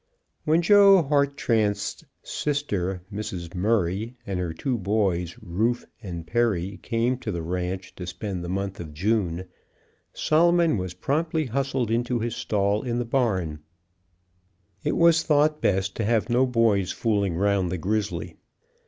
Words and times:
When 0.45 0.63
Joe 0.63 1.03
Hartranft's 1.03 2.03
sister, 2.23 3.03
Mrs. 3.13 3.53
Murray, 3.53 4.15
and 4.25 4.39
her 4.39 4.51
two 4.51 4.79
boys, 4.79 5.37
Rufe 5.39 5.85
and 6.01 6.25
Perry, 6.25 6.79
came 6.81 7.19
to 7.19 7.31
the 7.31 7.43
ranch 7.43 7.93
to 7.97 8.07
spend 8.07 8.43
the 8.43 8.49
month 8.49 8.79
of 8.79 8.95
June, 8.95 9.45
Solomon 10.11 10.79
was 10.79 10.95
promptly 10.95 11.45
hustled 11.45 11.91
into 11.91 12.17
his 12.17 12.35
stall 12.35 12.81
in 12.81 12.97
the 12.97 13.05
barn. 13.05 13.59
It 14.83 14.97
was 14.97 15.21
thought 15.21 15.61
best 15.61 15.95
to 15.97 16.03
have 16.03 16.31
no 16.31 16.47
boys 16.47 16.91
fooling 16.91 17.35
round 17.35 17.71
the 17.71 17.77
grizzly. 17.77 18.37